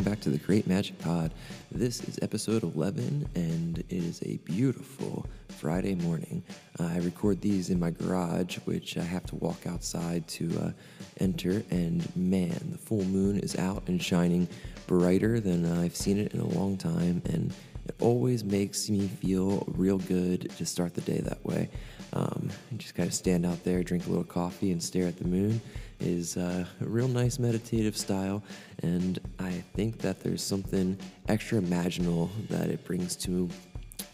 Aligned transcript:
back 0.00 0.18
to 0.20 0.30
the 0.30 0.38
Create 0.38 0.66
Magic 0.66 0.98
Pod. 0.98 1.30
This 1.70 2.02
is 2.04 2.18
episode 2.22 2.62
11, 2.62 3.28
and 3.34 3.78
it 3.80 3.84
is 3.90 4.22
a 4.22 4.38
beautiful 4.46 5.26
Friday 5.50 5.94
morning. 5.94 6.42
Uh, 6.80 6.84
I 6.84 6.96
record 7.00 7.42
these 7.42 7.68
in 7.68 7.78
my 7.78 7.90
garage, 7.90 8.56
which 8.64 8.96
I 8.96 9.02
have 9.02 9.26
to 9.26 9.34
walk 9.34 9.66
outside 9.66 10.26
to 10.28 10.58
uh, 10.58 10.70
enter, 11.20 11.62
and 11.70 12.16
man, 12.16 12.58
the 12.72 12.78
full 12.78 13.04
moon 13.04 13.38
is 13.40 13.56
out 13.56 13.82
and 13.88 14.02
shining 14.02 14.48
brighter 14.86 15.38
than 15.38 15.70
I've 15.70 15.94
seen 15.94 16.16
it 16.16 16.32
in 16.32 16.40
a 16.40 16.48
long 16.48 16.78
time, 16.78 17.20
and 17.26 17.52
it 17.86 17.94
always 18.00 18.42
makes 18.42 18.88
me 18.88 19.06
feel 19.06 19.64
real 19.76 19.98
good 19.98 20.48
to 20.56 20.64
start 20.64 20.94
the 20.94 21.02
day 21.02 21.18
that 21.18 21.44
way. 21.44 21.68
Um, 22.12 22.50
just 22.76 22.94
kind 22.94 23.06
of 23.06 23.14
stand 23.14 23.44
out 23.44 23.62
there, 23.64 23.82
drink 23.82 24.06
a 24.06 24.08
little 24.08 24.24
coffee, 24.24 24.72
and 24.72 24.82
stare 24.82 25.06
at 25.06 25.18
the 25.18 25.26
moon 25.26 25.60
is 26.00 26.36
uh, 26.36 26.64
a 26.80 26.84
real 26.84 27.08
nice 27.08 27.38
meditative 27.38 27.96
style, 27.96 28.42
and 28.82 29.18
I 29.38 29.50
think 29.74 29.98
that 29.98 30.20
there's 30.20 30.42
something 30.42 30.96
extra 31.28 31.60
imaginal 31.60 32.30
that 32.48 32.68
it 32.68 32.84
brings 32.84 33.16
to 33.16 33.48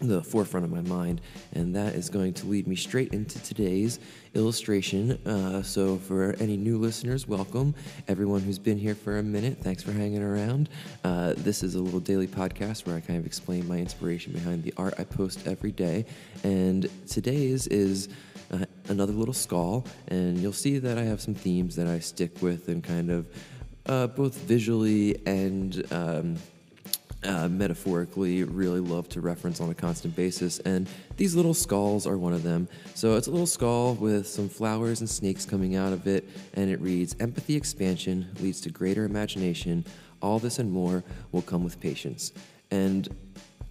the 0.00 0.22
forefront 0.22 0.64
of 0.64 0.72
my 0.72 0.80
mind, 0.82 1.20
and 1.52 1.74
that 1.76 1.94
is 1.94 2.08
going 2.08 2.34
to 2.34 2.46
lead 2.46 2.66
me 2.66 2.76
straight 2.76 3.12
into 3.12 3.38
today's 3.42 3.98
illustration. 4.34 5.12
Uh, 5.26 5.62
so, 5.62 5.96
for 5.96 6.34
any 6.40 6.56
new 6.56 6.78
listeners, 6.78 7.26
welcome. 7.26 7.74
Everyone 8.08 8.40
who's 8.40 8.58
been 8.58 8.78
here 8.78 8.94
for 8.94 9.18
a 9.18 9.22
minute, 9.22 9.58
thanks 9.58 9.82
for 9.82 9.92
hanging 9.92 10.22
around. 10.22 10.68
Uh, 11.04 11.34
this 11.36 11.62
is 11.62 11.74
a 11.74 11.80
little 11.80 12.00
daily 12.00 12.26
podcast 12.26 12.86
where 12.86 12.96
I 12.96 13.00
kind 13.00 13.18
of 13.18 13.26
explain 13.26 13.66
my 13.66 13.78
inspiration 13.78 14.32
behind 14.32 14.62
the 14.62 14.74
art 14.76 14.94
I 14.98 15.04
post 15.04 15.46
every 15.46 15.72
day, 15.72 16.04
and 16.42 16.88
today's 17.08 17.66
is 17.68 18.08
uh, 18.52 18.64
another 18.88 19.12
little 19.12 19.34
skull, 19.34 19.86
and 20.08 20.38
you'll 20.38 20.52
see 20.52 20.78
that 20.78 20.98
I 20.98 21.02
have 21.02 21.20
some 21.20 21.34
themes 21.34 21.76
that 21.76 21.86
I 21.86 21.98
stick 21.98 22.42
with 22.42 22.68
and 22.68 22.82
kind 22.82 23.10
of 23.10 23.26
uh, 23.86 24.06
both 24.08 24.36
visually 24.38 25.20
and 25.26 25.84
um, 25.92 26.36
uh, 27.24 27.48
metaphorically 27.48 28.44
really 28.44 28.80
love 28.80 29.08
to 29.10 29.20
reference 29.20 29.60
on 29.60 29.70
a 29.70 29.74
constant 29.74 30.14
basis, 30.14 30.58
and 30.60 30.88
these 31.16 31.34
little 31.34 31.54
skulls 31.54 32.06
are 32.06 32.18
one 32.18 32.32
of 32.32 32.42
them. 32.42 32.68
So 32.94 33.16
it's 33.16 33.26
a 33.26 33.30
little 33.30 33.46
skull 33.46 33.94
with 33.94 34.26
some 34.26 34.48
flowers 34.48 35.00
and 35.00 35.08
snakes 35.08 35.44
coming 35.44 35.76
out 35.76 35.92
of 35.92 36.06
it, 36.06 36.28
and 36.54 36.70
it 36.70 36.80
reads 36.80 37.16
Empathy 37.20 37.56
expansion 37.56 38.28
leads 38.40 38.60
to 38.62 38.70
greater 38.70 39.04
imagination. 39.04 39.84
All 40.22 40.38
this 40.38 40.58
and 40.58 40.70
more 40.70 41.04
will 41.32 41.42
come 41.42 41.64
with 41.64 41.80
patience. 41.80 42.32
And 42.70 43.08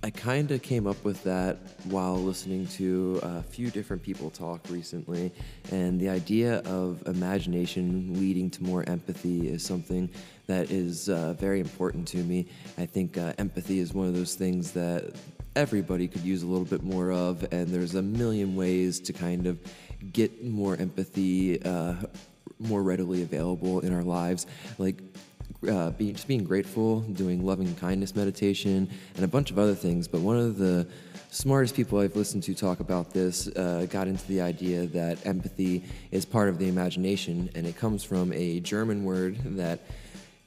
I 0.05 0.09
kind 0.09 0.51
of 0.51 0.61
came 0.61 0.85
up 0.85 1.01
with 1.05 1.23
that 1.23 1.59
while 1.85 2.17
listening 2.17 2.67
to 2.67 3.21
a 3.23 3.41
few 3.41 3.71
different 3.71 4.03
people 4.03 4.29
talk 4.29 4.59
recently, 4.69 5.31
and 5.71 5.97
the 5.97 6.09
idea 6.09 6.57
of 6.65 7.07
imagination 7.07 8.19
leading 8.19 8.49
to 8.49 8.63
more 8.63 8.83
empathy 8.89 9.47
is 9.47 9.63
something 9.63 10.09
that 10.47 10.69
is 10.71 11.07
uh, 11.07 11.35
very 11.39 11.61
important 11.61 12.05
to 12.09 12.17
me. 12.17 12.47
I 12.77 12.85
think 12.85 13.17
uh, 13.17 13.31
empathy 13.37 13.79
is 13.79 13.93
one 13.93 14.07
of 14.07 14.13
those 14.13 14.35
things 14.35 14.73
that 14.73 15.15
everybody 15.55 16.09
could 16.09 16.23
use 16.23 16.43
a 16.43 16.47
little 16.47 16.65
bit 16.65 16.83
more 16.83 17.13
of, 17.13 17.41
and 17.53 17.69
there's 17.69 17.95
a 17.95 18.01
million 18.01 18.57
ways 18.57 18.99
to 18.99 19.13
kind 19.13 19.47
of 19.47 19.57
get 20.11 20.43
more 20.43 20.75
empathy 20.75 21.63
uh, 21.63 21.95
more 22.59 22.83
readily 22.83 23.21
available 23.21 23.79
in 23.79 23.93
our 23.93 24.03
lives. 24.03 24.47
Like 24.77 25.01
uh, 25.69 25.91
just 25.91 26.27
being 26.27 26.43
grateful, 26.43 27.01
doing 27.01 27.45
loving 27.45 27.73
kindness 27.75 28.15
meditation, 28.15 28.89
and 29.15 29.23
a 29.23 29.27
bunch 29.27 29.51
of 29.51 29.59
other 29.59 29.75
things. 29.75 30.07
But 30.07 30.21
one 30.21 30.37
of 30.37 30.57
the 30.57 30.87
smartest 31.31 31.75
people 31.75 31.99
I've 31.99 32.15
listened 32.15 32.43
to 32.43 32.53
talk 32.53 32.79
about 32.79 33.11
this 33.11 33.47
uh, 33.47 33.87
got 33.89 34.07
into 34.07 34.25
the 34.27 34.41
idea 34.41 34.85
that 34.87 35.25
empathy 35.25 35.83
is 36.11 36.25
part 36.25 36.49
of 36.49 36.59
the 36.59 36.67
imagination, 36.67 37.49
and 37.55 37.65
it 37.65 37.75
comes 37.75 38.03
from 38.03 38.31
a 38.33 38.59
German 38.59 39.03
word 39.03 39.37
that 39.57 39.79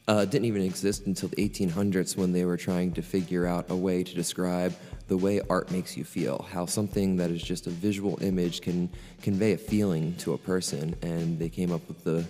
uh, 0.08 0.24
didn't 0.24 0.44
even 0.44 0.62
exist 0.62 1.06
until 1.06 1.28
the 1.28 1.36
1800s 1.36 2.16
when 2.16 2.32
they 2.32 2.44
were 2.44 2.56
trying 2.56 2.92
to 2.92 3.02
figure 3.02 3.46
out 3.46 3.66
a 3.70 3.76
way 3.76 4.04
to 4.04 4.14
describe 4.14 4.72
the 5.08 5.16
way 5.16 5.40
art 5.48 5.70
makes 5.70 5.96
you 5.96 6.04
feel, 6.04 6.46
how 6.50 6.66
something 6.66 7.16
that 7.16 7.30
is 7.30 7.42
just 7.42 7.66
a 7.66 7.70
visual 7.70 8.18
image 8.22 8.60
can 8.60 8.88
convey 9.22 9.52
a 9.52 9.58
feeling 9.58 10.14
to 10.16 10.32
a 10.32 10.38
person, 10.38 10.94
and 11.02 11.38
they 11.38 11.48
came 11.48 11.72
up 11.72 11.86
with 11.88 12.02
the 12.04 12.24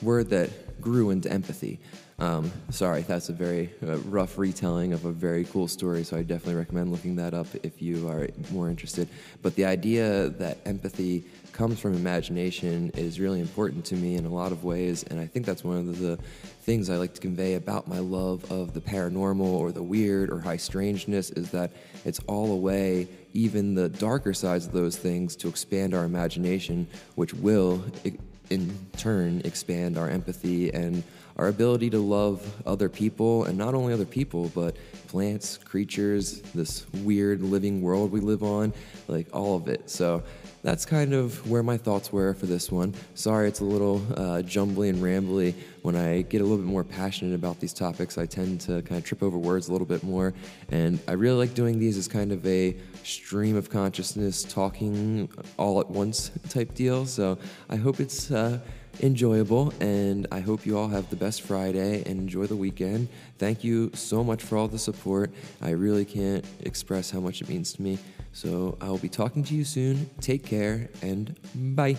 word 0.00 0.30
that 0.30 0.80
grew 0.80 1.10
into 1.10 1.30
empathy. 1.30 1.78
Um, 2.18 2.52
sorry, 2.70 3.02
that's 3.02 3.30
a 3.30 3.32
very 3.32 3.72
uh, 3.82 3.96
rough 3.98 4.38
retelling 4.38 4.92
of 4.92 5.04
a 5.04 5.12
very 5.12 5.44
cool 5.44 5.66
story, 5.66 6.04
so 6.04 6.16
I 6.16 6.22
definitely 6.22 6.54
recommend 6.54 6.92
looking 6.92 7.16
that 7.16 7.34
up 7.34 7.48
if 7.64 7.82
you 7.82 8.08
are 8.08 8.28
more 8.52 8.68
interested. 8.68 9.08
But 9.42 9.56
the 9.56 9.64
idea 9.64 10.28
that 10.28 10.58
empathy 10.64 11.24
comes 11.52 11.80
from 11.80 11.94
imagination 11.94 12.90
is 12.94 13.18
really 13.18 13.40
important 13.40 13.84
to 13.86 13.96
me 13.96 14.14
in 14.14 14.24
a 14.24 14.28
lot 14.28 14.52
of 14.52 14.62
ways, 14.62 15.02
and 15.04 15.18
I 15.18 15.26
think 15.26 15.46
that's 15.46 15.64
one 15.64 15.78
of 15.78 15.98
the 15.98 16.16
things 16.62 16.90
I 16.90 16.96
like 16.96 17.14
to 17.14 17.20
convey 17.20 17.54
about 17.54 17.88
my 17.88 17.98
love 17.98 18.50
of 18.52 18.72
the 18.72 18.80
paranormal 18.80 19.40
or 19.40 19.72
the 19.72 19.82
weird 19.82 20.30
or 20.30 20.38
high 20.38 20.58
strangeness 20.58 21.30
is 21.30 21.50
that 21.50 21.72
it's 22.04 22.20
all 22.28 22.52
a 22.52 22.56
way, 22.56 23.08
even 23.32 23.74
the 23.74 23.88
darker 23.88 24.32
sides 24.32 24.66
of 24.66 24.72
those 24.72 24.96
things, 24.96 25.34
to 25.36 25.48
expand 25.48 25.92
our 25.92 26.04
imagination, 26.04 26.86
which 27.16 27.34
will 27.34 27.82
in 28.50 28.76
turn 28.96 29.42
expand 29.44 29.96
our 29.98 30.08
empathy 30.08 30.72
and 30.72 31.02
our 31.36 31.48
ability 31.48 31.90
to 31.90 31.98
love 31.98 32.40
other 32.66 32.88
people, 32.88 33.44
and 33.44 33.56
not 33.56 33.74
only 33.74 33.92
other 33.92 34.04
people, 34.04 34.50
but 34.54 34.76
plants, 35.08 35.58
creatures, 35.58 36.40
this 36.54 36.86
weird 37.04 37.42
living 37.42 37.82
world 37.82 38.10
we 38.10 38.20
live 38.20 38.42
on, 38.42 38.72
like 39.08 39.26
all 39.34 39.56
of 39.56 39.68
it. 39.68 39.90
So 39.90 40.22
that's 40.62 40.86
kind 40.86 41.12
of 41.12 41.50
where 41.50 41.62
my 41.62 41.76
thoughts 41.76 42.12
were 42.12 42.34
for 42.34 42.46
this 42.46 42.70
one. 42.70 42.94
Sorry, 43.14 43.48
it's 43.48 43.60
a 43.60 43.64
little 43.64 44.00
uh, 44.16 44.42
jumbly 44.42 44.86
and 44.86 45.02
rambly. 45.02 45.54
When 45.82 45.96
I 45.96 46.22
get 46.22 46.40
a 46.40 46.44
little 46.44 46.58
bit 46.58 46.66
more 46.66 46.84
passionate 46.84 47.34
about 47.34 47.58
these 47.60 47.72
topics, 47.72 48.16
I 48.16 48.26
tend 48.26 48.60
to 48.62 48.80
kind 48.82 48.98
of 48.98 49.04
trip 49.04 49.22
over 49.22 49.36
words 49.36 49.68
a 49.68 49.72
little 49.72 49.86
bit 49.86 50.04
more. 50.04 50.32
And 50.70 51.00
I 51.08 51.12
really 51.12 51.36
like 51.36 51.54
doing 51.54 51.78
these 51.78 51.98
as 51.98 52.06
kind 52.06 52.30
of 52.30 52.46
a 52.46 52.76
stream 53.02 53.56
of 53.56 53.68
consciousness, 53.68 54.44
talking 54.44 55.28
all 55.58 55.80
at 55.80 55.90
once 55.90 56.30
type 56.48 56.74
deal. 56.74 57.06
So 57.06 57.38
I 57.68 57.76
hope 57.76 58.00
it's. 58.00 58.30
Uh, 58.30 58.60
enjoyable, 59.00 59.72
and 59.80 60.26
I 60.30 60.40
hope 60.40 60.66
you 60.66 60.78
all 60.78 60.88
have 60.88 61.08
the 61.10 61.16
best 61.16 61.42
Friday 61.42 62.02
and 62.06 62.18
enjoy 62.20 62.46
the 62.46 62.56
weekend. 62.56 63.08
Thank 63.38 63.64
you 63.64 63.90
so 63.94 64.22
much 64.22 64.42
for 64.42 64.56
all 64.56 64.68
the 64.68 64.78
support. 64.78 65.30
I 65.60 65.70
really 65.70 66.04
can't 66.04 66.44
express 66.60 67.10
how 67.10 67.20
much 67.20 67.40
it 67.40 67.48
means 67.48 67.72
to 67.74 67.82
me. 67.82 67.98
So 68.32 68.76
I 68.80 68.88
will 68.88 68.98
be 68.98 69.08
talking 69.08 69.44
to 69.44 69.54
you 69.54 69.64
soon. 69.64 70.10
Take 70.20 70.44
care 70.44 70.88
and 71.02 71.36
bye. 71.54 71.96